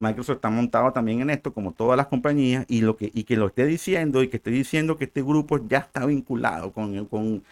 Microsoft 0.00 0.36
está 0.36 0.50
montado 0.50 0.92
también 0.92 1.20
en 1.20 1.30
esto, 1.30 1.52
como 1.52 1.72
todas 1.72 1.96
las 1.96 2.06
compañías, 2.06 2.64
y, 2.68 2.82
lo 2.82 2.96
que, 2.96 3.10
y 3.12 3.24
que 3.24 3.36
lo 3.36 3.48
esté 3.48 3.66
diciendo 3.66 4.22
y 4.22 4.28
que 4.28 4.36
esté 4.36 4.50
diciendo 4.50 4.96
que 4.96 5.04
este 5.06 5.22
grupo 5.22 5.58
ya 5.66 5.78
está 5.78 6.06
vinculado 6.06 6.72
con, 6.72 7.06
con 7.06 7.42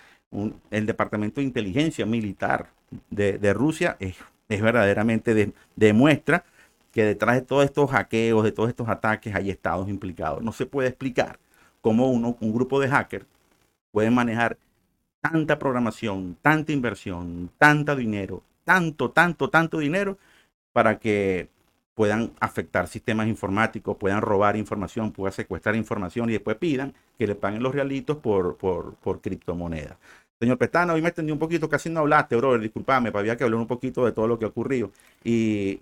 el 0.71 0.87
Departamento 0.87 1.41
de 1.41 1.47
Inteligencia 1.47 2.07
Militar 2.07 2.71
de, 3.11 3.39
de 3.39 3.53
Rusia 3.53 3.97
es 3.99 4.17
es 4.49 4.63
verdaderamente 4.63 5.53
demuestra 5.77 6.45
que 6.93 7.05
detrás 7.05 7.37
de 7.37 7.43
todos 7.43 7.65
estos 7.65 7.91
hackeos, 7.91 8.45
de 8.45 8.53
todos 8.53 8.71
estos 8.71 8.89
ataques, 8.89 9.35
hay 9.35 9.51
estados 9.51 9.89
implicados. 9.89 10.43
No 10.43 10.53
se 10.53 10.67
puede 10.67 10.89
explicar 10.89 11.39
cómo 11.81 12.11
uno, 12.11 12.37
un 12.41 12.53
grupo 12.55 12.81
de 12.81 12.89
hackers 12.89 13.27
puede 13.93 14.11
manejar 14.11 14.59
tanta 15.21 15.59
programación, 15.59 16.37
tanta 16.41 16.73
inversión, 16.73 17.51
tanto 17.59 17.97
dinero, 17.97 18.43
tanto, 18.65 19.11
tanto, 19.11 19.51
tanto 19.51 19.79
dinero 19.79 20.19
para 20.73 20.99
que 20.99 21.49
puedan 21.95 22.33
afectar 22.41 22.89
sistemas 22.89 23.27
informáticos, 23.27 23.97
puedan 23.97 24.21
robar 24.21 24.57
información, 24.57 25.13
puedan 25.13 25.33
secuestrar 25.33 25.75
información 25.77 26.29
y 26.29 26.35
después 26.35 26.57
pidan 26.57 26.95
que 27.19 27.27
le 27.27 27.35
paguen 27.35 27.63
los 27.63 27.75
realitos 27.75 28.19
por, 28.19 28.57
por, 28.57 28.95
por 28.97 29.21
criptomonedas. 29.23 29.97
Señor 30.39 30.59
Pestana, 30.59 30.93
hoy 30.93 31.01
me 31.01 31.09
extendí 31.09 31.33
un 31.33 31.39
poquito, 31.39 31.69
casi 31.69 31.89
no 31.89 32.01
hablaste, 32.01 32.37
brother, 32.37 32.61
disculpame, 32.61 33.11
había 33.15 33.37
que 33.37 33.45
hablar 33.45 33.59
un 33.59 33.67
poquito 33.67 34.05
de 34.05 34.13
todo 34.13 34.29
lo 34.29 34.39
que 34.39 34.45
ha 34.45 34.49
ocurrido. 34.49 34.91
Y, 35.25 35.81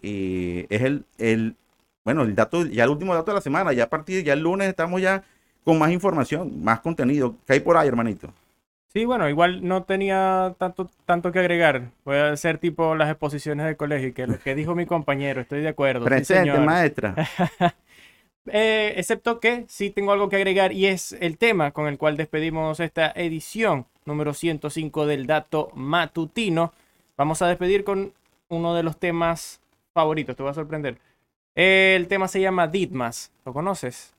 es 0.70 0.82
el, 0.82 1.04
el, 1.18 1.56
bueno, 2.04 2.22
el 2.22 2.34
dato, 2.36 2.64
ya 2.64 2.84
el 2.84 2.90
último 2.90 3.14
dato 3.14 3.32
de 3.32 3.36
la 3.36 3.40
semana, 3.40 3.72
ya 3.72 3.84
a 3.84 3.90
partir, 3.90 4.22
ya 4.22 4.32
el 4.32 4.40
lunes 4.40 4.68
estamos 4.68 5.00
ya 5.00 5.24
con 5.64 5.78
más 5.78 5.90
información, 5.90 6.62
más 6.62 6.80
contenido. 6.80 7.34
¿Qué 7.46 7.54
hay 7.54 7.60
por 7.60 7.76
ahí, 7.76 7.88
hermanito? 7.88 8.32
Sí, 8.92 9.04
bueno, 9.06 9.28
igual 9.28 9.66
no 9.66 9.82
tenía 9.82 10.54
tanto, 10.56 10.88
tanto 11.04 11.32
que 11.32 11.40
agregar. 11.40 11.90
Voy 12.04 12.16
a 12.16 12.30
hacer 12.30 12.58
tipo 12.58 12.94
las 12.94 13.10
exposiciones 13.10 13.66
del 13.66 13.76
colegio, 13.76 14.14
que 14.14 14.28
lo 14.28 14.38
que 14.38 14.54
dijo 14.54 14.76
mi 14.76 14.86
compañero, 14.86 15.40
estoy 15.40 15.62
de 15.62 15.68
acuerdo. 15.68 16.04
Presente, 16.04 16.56
maestra. 16.60 17.16
Eh, 18.46 18.94
excepto 18.96 19.40
que 19.40 19.64
sí 19.68 19.90
tengo 19.90 20.12
algo 20.12 20.28
que 20.28 20.36
agregar 20.36 20.72
y 20.72 20.86
es 20.86 21.12
el 21.20 21.38
tema 21.38 21.70
con 21.70 21.86
el 21.86 21.96
cual 21.96 22.16
despedimos 22.16 22.78
esta 22.80 23.10
edición 23.14 23.86
número 24.04 24.34
105 24.34 25.06
del 25.06 25.26
dato 25.26 25.70
matutino. 25.74 26.72
Vamos 27.16 27.40
a 27.42 27.48
despedir 27.48 27.84
con 27.84 28.12
uno 28.48 28.74
de 28.74 28.82
los 28.82 28.98
temas 28.98 29.60
favoritos, 29.94 30.36
te 30.36 30.42
va 30.42 30.50
a 30.50 30.54
sorprender. 30.54 30.98
El 31.54 32.08
tema 32.08 32.28
se 32.28 32.40
llama 32.40 32.66
Ditmas, 32.66 33.32
¿lo 33.44 33.52
conoces? 33.52 34.12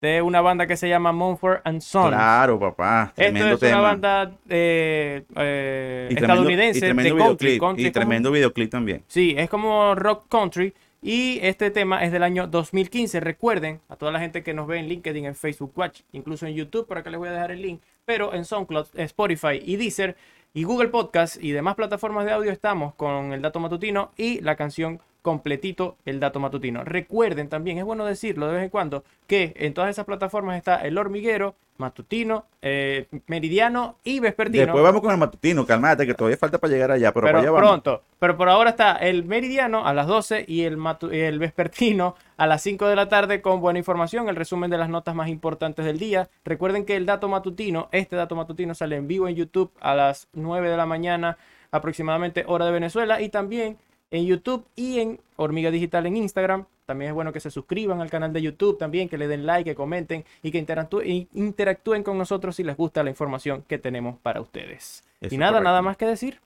De 0.00 0.20
una 0.20 0.42
banda 0.42 0.66
que 0.66 0.76
se 0.76 0.88
llama 0.88 1.12
Mumford 1.12 1.62
and 1.64 1.80
Sons. 1.80 2.08
Claro, 2.08 2.60
papá. 2.60 3.12
Esto 3.16 3.66
es 3.66 3.72
una 3.72 3.80
banda 3.80 4.32
eh, 4.50 5.24
eh, 5.34 6.08
estadounidense 6.10 6.92
de 6.92 7.16
country, 7.16 7.86
Y 7.86 7.90
tremendo 7.90 8.30
videoclip 8.30 8.70
también. 8.70 9.02
Sí, 9.08 9.34
es 9.36 9.48
como 9.48 9.94
rock 9.94 10.26
country. 10.28 10.74
Y 11.06 11.38
este 11.42 11.70
tema 11.70 12.02
es 12.02 12.12
del 12.12 12.22
año 12.22 12.46
2015. 12.46 13.20
Recuerden 13.20 13.82
a 13.90 13.96
toda 13.96 14.10
la 14.10 14.20
gente 14.20 14.42
que 14.42 14.54
nos 14.54 14.66
ve 14.66 14.78
en 14.78 14.88
LinkedIn, 14.88 15.26
en 15.26 15.34
Facebook 15.34 15.72
Watch, 15.76 16.00
incluso 16.12 16.46
en 16.46 16.54
YouTube, 16.54 16.86
por 16.86 16.96
acá 16.96 17.10
les 17.10 17.18
voy 17.18 17.28
a 17.28 17.32
dejar 17.32 17.50
el 17.50 17.60
link 17.60 17.82
pero 18.04 18.34
en 18.34 18.44
SoundCloud, 18.44 18.86
Spotify 18.94 19.60
y 19.62 19.76
Deezer 19.76 20.16
y 20.52 20.64
Google 20.64 20.88
Podcast 20.88 21.42
y 21.42 21.52
demás 21.52 21.74
plataformas 21.74 22.24
de 22.24 22.32
audio 22.32 22.50
estamos 22.50 22.94
con 22.94 23.32
el 23.32 23.42
dato 23.42 23.60
matutino 23.60 24.12
y 24.16 24.40
la 24.40 24.56
canción 24.56 25.00
completito 25.24 25.96
el 26.04 26.20
dato 26.20 26.38
matutino. 26.38 26.84
Recuerden 26.84 27.48
también, 27.48 27.78
es 27.78 27.84
bueno 27.84 28.04
decirlo 28.04 28.46
de 28.46 28.52
vez 28.52 28.62
en 28.64 28.68
cuando, 28.68 29.04
que 29.26 29.54
en 29.56 29.72
todas 29.72 29.88
esas 29.88 30.04
plataformas 30.04 30.58
está 30.58 30.76
el 30.82 30.98
hormiguero, 30.98 31.54
matutino, 31.78 32.44
eh, 32.60 33.06
meridiano 33.26 33.96
y 34.04 34.20
vespertino. 34.20 34.64
Después 34.64 34.84
vamos 34.84 35.00
con 35.00 35.12
el 35.12 35.16
matutino, 35.16 35.64
calmate, 35.64 36.06
que 36.06 36.12
todavía 36.12 36.36
falta 36.36 36.58
para 36.58 36.74
llegar 36.74 36.90
allá, 36.90 37.10
pero, 37.10 37.56
pronto. 37.56 38.02
Pero 38.18 38.36
por 38.36 38.50
ahora 38.50 38.68
está 38.68 38.96
el 38.96 39.24
meridiano 39.24 39.86
a 39.86 39.94
las 39.94 40.06
12 40.06 40.44
y 40.46 40.64
el, 40.64 40.78
el 41.10 41.38
vespertino 41.38 42.16
a 42.36 42.46
las 42.46 42.60
5 42.60 42.86
de 42.86 42.94
la 42.94 43.08
tarde 43.08 43.40
con 43.40 43.62
buena 43.62 43.78
información, 43.78 44.28
el 44.28 44.36
resumen 44.36 44.70
de 44.70 44.76
las 44.76 44.90
notas 44.90 45.14
más 45.14 45.30
importantes 45.30 45.86
del 45.86 45.98
día. 45.98 46.28
Recuerden 46.44 46.84
que 46.84 46.96
el 46.96 47.06
dato 47.06 47.30
matutino, 47.30 47.88
este 47.92 48.14
dato 48.14 48.36
matutino 48.36 48.74
sale 48.74 48.96
en 48.96 49.08
vivo 49.08 49.26
en 49.26 49.36
YouTube 49.36 49.72
a 49.80 49.94
las 49.94 50.28
9 50.34 50.68
de 50.68 50.76
la 50.76 50.84
mañana 50.84 51.38
aproximadamente 51.70 52.44
hora 52.46 52.66
de 52.66 52.72
Venezuela 52.72 53.22
y 53.22 53.30
también 53.30 53.78
en 54.14 54.26
YouTube 54.26 54.64
y 54.76 55.00
en 55.00 55.20
Hormiga 55.36 55.72
Digital 55.72 56.06
en 56.06 56.16
Instagram. 56.16 56.66
También 56.86 57.10
es 57.10 57.14
bueno 57.14 57.32
que 57.32 57.40
se 57.40 57.50
suscriban 57.50 58.00
al 58.00 58.10
canal 58.10 58.32
de 58.32 58.42
YouTube 58.42 58.78
también, 58.78 59.08
que 59.08 59.18
le 59.18 59.26
den 59.26 59.44
like, 59.44 59.68
que 59.68 59.74
comenten 59.74 60.24
y 60.42 60.52
que 60.52 60.58
interactúen, 60.58 62.02
con 62.04 62.16
nosotros 62.16 62.54
si 62.54 62.62
les 62.62 62.76
gusta 62.76 63.02
la 63.02 63.10
información 63.10 63.64
que 63.66 63.78
tenemos 63.78 64.18
para 64.20 64.40
ustedes. 64.40 65.02
y 65.20 65.36
nada, 65.36 65.60
nada 65.60 65.82
más 65.82 65.96
que 65.96 66.06
decir, 66.06 66.40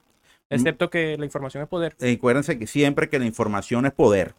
mm. 0.48 0.54
excepto 0.54 0.88
que 0.88 1.18
la 1.18 1.26
información 1.26 1.62
es 1.62 1.68
poder. 1.68 1.94
Recuérdense 1.98 2.58
que 2.58 2.66
siempre 2.66 3.10
que 3.10 3.18
la 3.18 3.26
información 3.26 3.84
es 3.84 3.92
poder. 3.92 4.34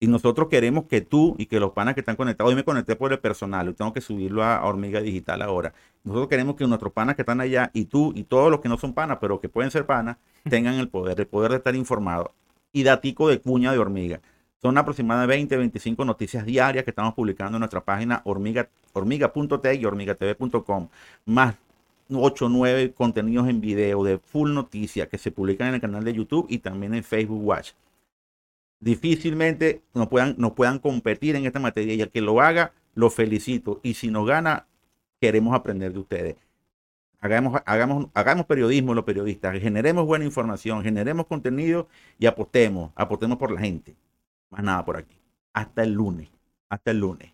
Y 0.00 0.06
nosotros 0.06 0.48
queremos 0.48 0.84
que 0.86 1.00
tú 1.00 1.34
y 1.38 1.46
que 1.46 1.60
los 1.60 1.72
panas 1.72 1.94
que 1.94 2.00
están 2.00 2.16
conectados, 2.16 2.50
hoy 2.50 2.56
me 2.56 2.64
conecté 2.64 2.96
por 2.96 3.12
el 3.12 3.18
personal, 3.18 3.68
y 3.68 3.72
tengo 3.74 3.92
que 3.92 4.00
subirlo 4.00 4.44
a 4.44 4.64
Hormiga 4.64 5.00
Digital 5.00 5.42
ahora. 5.42 5.74
Nosotros 6.04 6.28
queremos 6.28 6.56
que 6.56 6.66
nuestros 6.66 6.92
panas 6.92 7.14
que 7.14 7.22
están 7.22 7.40
allá 7.40 7.70
y 7.74 7.84
tú 7.84 8.12
y 8.16 8.24
todos 8.24 8.50
los 8.50 8.60
que 8.60 8.68
no 8.68 8.78
son 8.78 8.94
panas, 8.94 9.18
pero 9.20 9.40
que 9.40 9.48
pueden 9.48 9.70
ser 9.70 9.86
panas, 9.86 10.16
tengan 10.48 10.74
el 10.74 10.88
poder, 10.88 11.20
el 11.20 11.26
poder 11.26 11.50
de 11.50 11.56
estar 11.58 11.74
informados 11.76 12.30
y 12.72 12.82
datico 12.82 13.28
de 13.28 13.40
cuña 13.40 13.72
de 13.72 13.78
hormiga. 13.78 14.20
Son 14.60 14.76
aproximadamente 14.76 15.56
20, 15.56 15.56
25 15.56 16.04
noticias 16.04 16.44
diarias 16.44 16.84
que 16.84 16.90
estamos 16.90 17.14
publicando 17.14 17.56
en 17.56 17.60
nuestra 17.60 17.84
página 17.84 18.22
hormiga, 18.24 18.68
hormiga.tech 18.92 19.80
y 19.80 19.84
hormigatv.com, 19.84 20.88
más 21.26 21.54
8 22.12 22.46
o 22.46 22.48
9 22.48 22.92
contenidos 22.92 23.48
en 23.48 23.60
video 23.60 24.02
de 24.02 24.18
full 24.18 24.52
noticias 24.52 25.08
que 25.08 25.18
se 25.18 25.30
publican 25.30 25.68
en 25.68 25.74
el 25.74 25.80
canal 25.80 26.02
de 26.04 26.14
YouTube 26.14 26.46
y 26.48 26.58
también 26.58 26.94
en 26.94 27.04
Facebook 27.04 27.44
Watch. 27.44 27.72
Difícilmente 28.80 29.82
nos 29.94 30.08
puedan, 30.08 30.34
nos 30.38 30.52
puedan 30.52 30.78
competir 30.78 31.36
en 31.36 31.46
esta 31.46 31.60
materia 31.60 31.94
y 31.94 32.00
el 32.00 32.10
que 32.10 32.20
lo 32.20 32.40
haga, 32.40 32.72
lo 32.94 33.10
felicito. 33.10 33.80
Y 33.82 33.94
si 33.94 34.10
nos 34.10 34.26
gana, 34.26 34.66
queremos 35.20 35.54
aprender 35.54 35.92
de 35.92 35.98
ustedes 35.98 36.36
Hagamos, 37.20 37.60
hagamos, 37.66 38.06
hagamos 38.14 38.46
periodismo 38.46 38.94
los 38.94 39.04
periodistas, 39.04 39.60
generemos 39.60 40.06
buena 40.06 40.24
información, 40.24 40.84
generemos 40.84 41.26
contenido 41.26 41.88
y 42.16 42.26
apostemos, 42.26 42.92
apostemos 42.94 43.38
por 43.38 43.50
la 43.50 43.60
gente. 43.60 43.96
Más 44.50 44.62
nada 44.62 44.84
por 44.84 44.96
aquí. 44.96 45.18
Hasta 45.52 45.82
el 45.82 45.92
lunes. 45.92 46.28
Hasta 46.68 46.92
el 46.92 47.00
lunes. 47.00 47.32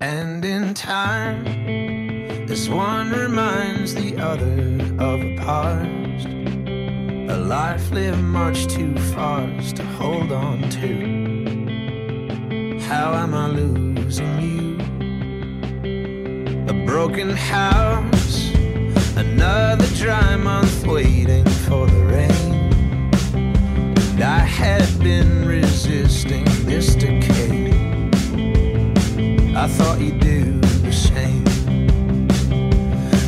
And 0.00 0.44
in 0.44 0.74
time, 0.74 1.44
this 2.46 2.68
one 2.68 3.10
reminds 3.10 3.94
the 3.94 4.16
other 4.16 4.78
of 4.98 5.20
a 5.20 5.36
past, 5.36 6.28
a 7.28 7.36
life 7.36 7.90
lived 7.90 8.22
much 8.22 8.68
too 8.68 8.96
fast 9.12 9.76
to 9.76 9.82
hold 9.82 10.30
on 10.30 10.70
to. 10.70 12.78
How 12.86 13.12
am 13.12 13.34
I 13.34 13.48
losing? 13.48 13.87
broken 16.98 17.30
house, 17.30 18.50
another 19.14 19.86
dry 19.94 20.34
month 20.34 20.84
waiting 20.84 21.44
for 21.66 21.86
the 21.86 22.02
rain. 22.14 22.52
And 24.10 24.20
I 24.20 24.40
had 24.40 24.88
been 24.98 25.46
resisting 25.46 26.44
this 26.64 26.96
decay. 26.96 27.70
I 29.54 29.68
thought 29.68 30.00
you'd 30.00 30.18
do 30.18 30.58
the 30.88 30.92
same. 30.92 31.44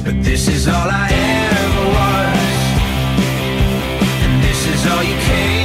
But 0.04 0.16
this 0.24 0.48
is 0.48 0.66
all 0.66 0.88
I 0.90 1.08
ever 1.62 1.84
was, 1.98 2.50
and 4.24 4.42
this 4.42 4.66
is 4.66 4.84
all 4.90 5.04
you 5.04 5.16
came. 5.28 5.59